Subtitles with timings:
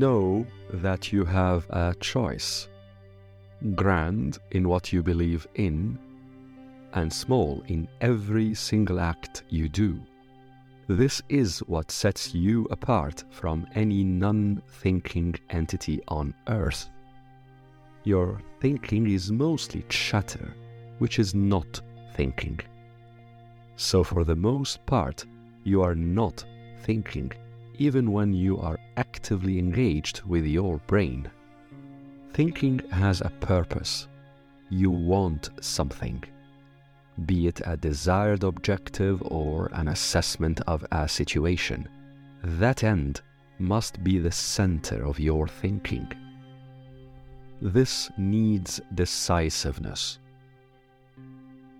[0.00, 2.68] know that you have a choice
[3.74, 5.98] grand in what you believe in,
[6.94, 10.00] and small in every single act you do.
[10.88, 16.88] This is what sets you apart from any non thinking entity on earth.
[18.04, 20.54] Your thinking is mostly chatter,
[20.98, 21.82] which is not
[22.14, 22.58] thinking.
[23.76, 25.26] So, for the most part,
[25.62, 26.44] you are not
[26.84, 27.30] thinking,
[27.78, 31.30] even when you are actively engaged with your brain.
[32.34, 34.08] Thinking has a purpose.
[34.68, 36.22] You want something,
[37.24, 41.88] be it a desired objective or an assessment of a situation.
[42.44, 43.22] That end
[43.58, 46.08] must be the center of your thinking.
[47.62, 50.18] This needs decisiveness.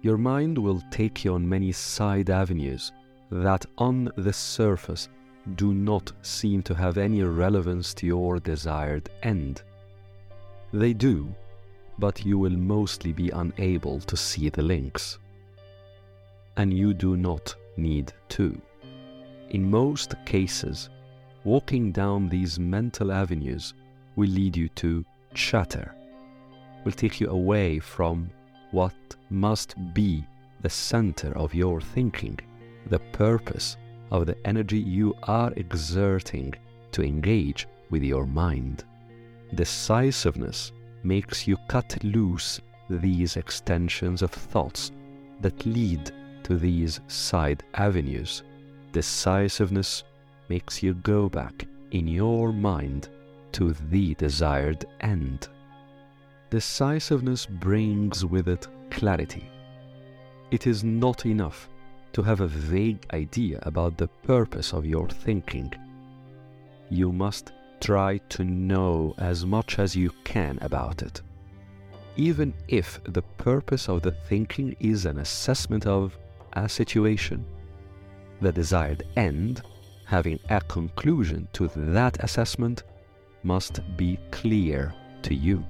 [0.02, 2.92] Your mind will take you on many side avenues
[3.30, 5.08] that, on the surface,
[5.56, 9.62] do not seem to have any relevance to your desired end.
[10.72, 11.34] They do,
[11.98, 15.18] but you will mostly be unable to see the links.
[16.56, 18.60] And you do not need to.
[19.50, 20.88] In most cases,
[21.44, 23.74] walking down these mental avenues
[24.16, 25.94] will lead you to chatter,
[26.84, 28.30] will take you away from
[28.70, 28.94] what
[29.30, 30.24] must be
[30.60, 32.38] the center of your thinking,
[32.86, 33.76] the purpose
[34.10, 36.54] of the energy you are exerting
[36.92, 38.84] to engage with your mind.
[39.54, 40.72] Decisiveness
[41.02, 44.92] makes you cut loose these extensions of thoughts
[45.40, 46.10] that lead
[46.42, 48.42] to these side avenues.
[48.92, 50.04] Decisiveness
[50.48, 53.08] makes you go back in your mind
[53.52, 55.48] to the desired end.
[56.50, 59.48] Decisiveness brings with it clarity.
[60.50, 61.68] It is not enough
[62.12, 65.72] to have a vague idea about the purpose of your thinking.
[66.88, 71.22] You must try to know as much as you can about it.
[72.16, 76.16] Even if the purpose of the thinking is an assessment of
[76.54, 77.44] a situation,
[78.40, 79.62] the desired end,
[80.04, 82.82] having a conclusion to that assessment,
[83.42, 85.64] must be clear to you.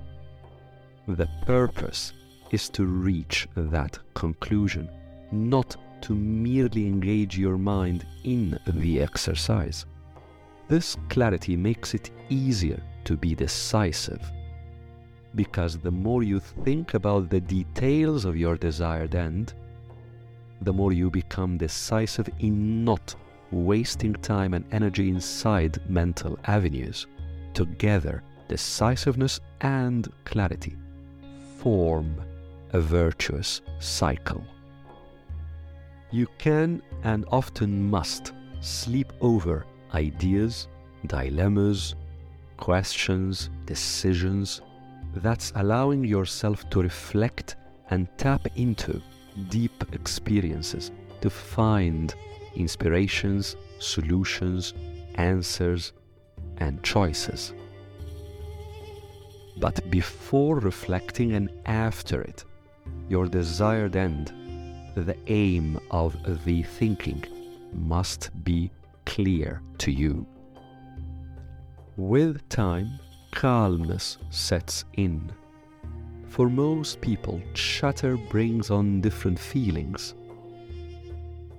[1.07, 2.13] The purpose
[2.51, 4.89] is to reach that conclusion,
[5.31, 9.87] not to merely engage your mind in the exercise.
[10.69, 14.23] This clarity makes it easier to be decisive
[15.35, 19.55] because the more you think about the details of your desired end,
[20.63, 23.15] the more you become decisive in not
[23.51, 27.07] wasting time and energy inside mental avenues.
[27.55, 30.77] Together, decisiveness and clarity
[31.59, 32.15] form
[32.73, 34.45] a virtuous cycle.
[36.13, 40.67] You can and often must sleep over ideas,
[41.07, 41.95] dilemmas,
[42.57, 44.61] questions, decisions.
[45.15, 47.57] That's allowing yourself to reflect
[47.91, 49.01] and tap into
[49.49, 50.91] deep experiences
[51.21, 52.15] to find
[52.55, 54.75] inspirations, solutions,
[55.15, 55.93] answers,
[56.59, 57.53] and choices.
[59.59, 62.45] But before reflecting and after it,
[63.09, 64.33] your desired end,
[64.95, 67.25] the aim of the thinking,
[67.73, 68.71] must be
[69.07, 70.27] clear to you.
[71.97, 72.99] With time,
[73.33, 75.31] calmness sets in.
[76.29, 80.15] For most people, chatter brings on different feelings.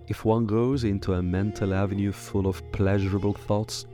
[0.07, 3.85] If one goes into a mental avenue full of pleasurable thoughts,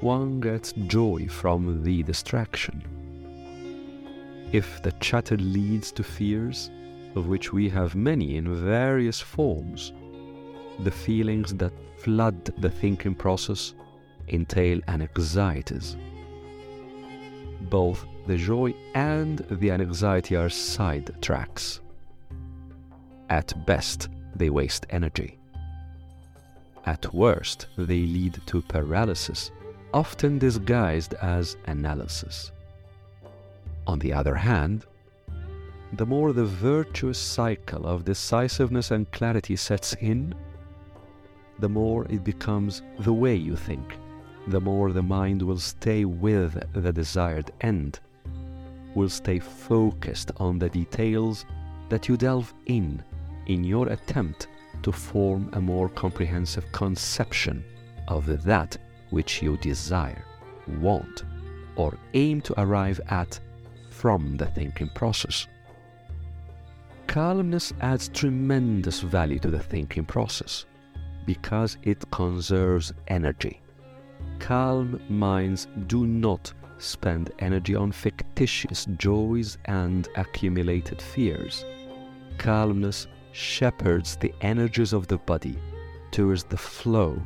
[0.00, 2.82] one gets joy from the distraction.
[4.52, 6.70] If the chatter leads to fears,
[7.16, 9.92] of which we have many in various forms,
[10.80, 13.74] the feelings that flood the thinking process
[14.28, 15.96] entail anxieties.
[17.62, 21.80] Both the joy and the anxiety are side tracks.
[23.30, 25.38] At best, they waste energy.
[26.86, 29.50] At worst, they lead to paralysis,
[29.92, 32.52] often disguised as analysis.
[33.86, 34.84] On the other hand,
[35.96, 40.34] the more the virtuous cycle of decisiveness and clarity sets in,
[41.58, 43.96] the more it becomes the way you think,
[44.48, 48.00] the more the mind will stay with the desired end,
[48.94, 51.44] will stay focused on the details
[51.88, 53.02] that you delve in
[53.46, 54.48] in your attempt
[54.82, 57.64] to form a more comprehensive conception
[58.08, 58.76] of that
[59.10, 60.24] which you desire,
[60.80, 61.24] want,
[61.76, 63.38] or aim to arrive at
[63.90, 65.46] from the thinking process.
[67.14, 70.66] Calmness adds tremendous value to the thinking process
[71.26, 73.62] because it conserves energy.
[74.40, 81.64] calm minds do not spend energy on fictitious joys and accumulated fears.
[82.36, 85.56] Calmness shepherds the energies of the body
[86.10, 87.22] towards the flow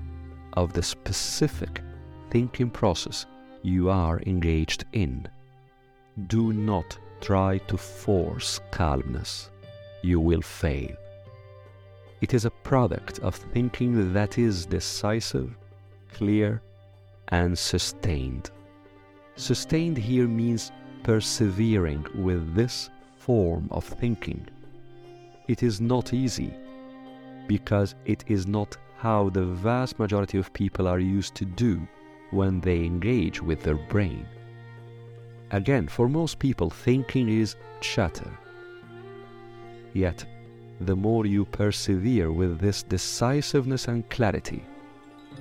[0.53, 1.81] of the specific
[2.29, 3.25] thinking process
[3.63, 5.27] you are engaged in.
[6.27, 9.49] Do not try to force calmness.
[10.03, 10.95] You will fail.
[12.21, 15.57] It is a product of thinking that is decisive,
[16.13, 16.63] clear,
[17.29, 18.51] and sustained.
[19.37, 20.73] Sustained here means
[21.05, 24.47] persevering with this form of thinking.
[25.47, 26.53] It is not easy
[27.47, 31.87] because it is not how the vast majority of people are used to do
[32.31, 34.27] when they engage with their brain.
[35.53, 38.31] Again, for most people, thinking is chatter.
[39.99, 40.25] Yet,
[40.81, 44.63] the more you persevere with this decisiveness and clarity,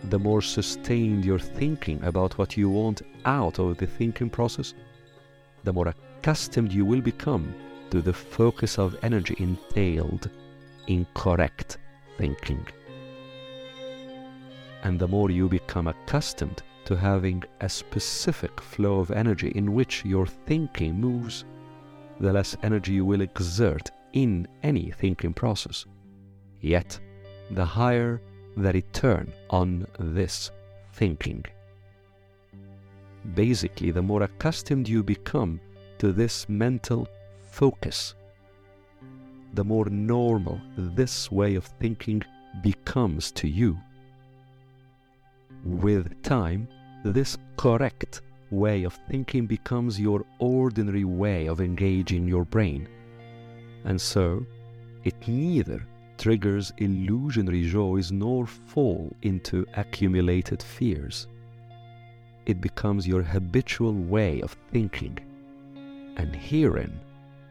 [0.09, 4.73] the more sustained your thinking about what you want out of the thinking process,
[5.63, 7.53] the more accustomed you will become
[7.91, 10.27] to the focus of energy entailed
[10.87, 11.77] in correct
[12.17, 12.65] thinking.
[14.81, 20.03] And the more you become accustomed to having a specific flow of energy in which
[20.03, 21.45] your thinking moves,
[22.19, 23.91] the less energy you will exert
[24.23, 25.85] in any thinking process.
[26.59, 26.99] Yet,
[27.51, 28.19] the higher
[28.55, 30.49] the return on this
[30.93, 31.45] thinking.
[33.35, 35.59] Basically, the more accustomed you become
[35.99, 37.07] to this mental
[37.45, 38.15] focus,
[39.53, 42.23] the more normal this way of thinking
[42.63, 43.77] becomes to you.
[45.63, 46.67] With time,
[47.03, 52.87] this correct way of thinking becomes your ordinary way of engaging your brain.
[53.87, 54.45] And so,
[55.05, 55.81] it neither
[56.17, 61.27] triggers illusionary joys nor fall into accumulated fears.
[62.45, 65.17] It becomes your habitual way of thinking.
[66.17, 66.99] And herein,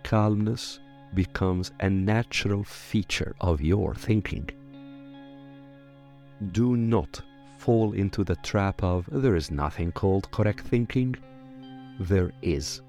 [0.05, 0.79] calmness
[1.15, 4.51] becomes a natural feature of your thinking.
[6.53, 7.23] Do not
[7.57, 11.17] fall into the trap of there is nothing called correct thinking.
[11.99, 12.83] There is.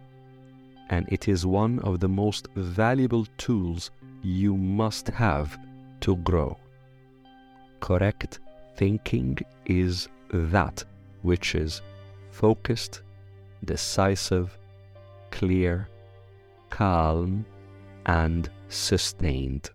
[0.90, 3.92] And it is one of the most valuable tools
[4.22, 5.58] you must have
[6.02, 6.58] to grow.
[7.80, 8.40] Correct
[8.76, 10.84] thinking is that
[11.22, 11.82] which is
[12.32, 13.02] focused,
[13.66, 14.58] decisive,
[15.32, 15.90] clear,
[16.70, 17.46] calm,
[18.06, 19.72] and sustained.